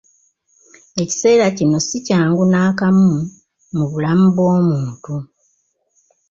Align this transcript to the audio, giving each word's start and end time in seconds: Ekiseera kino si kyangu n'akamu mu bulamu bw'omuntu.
Ekiseera 1.01 1.47
kino 1.57 1.77
si 1.87 1.97
kyangu 2.05 2.43
n'akamu 2.47 3.13
mu 3.75 3.83
bulamu 3.91 4.25
bw'omuntu. 4.35 5.15